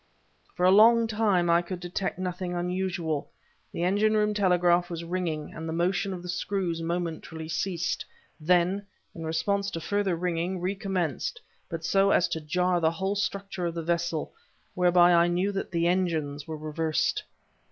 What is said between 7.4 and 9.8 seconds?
ceased; then, in response to